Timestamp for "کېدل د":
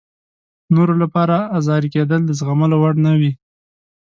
1.95-2.31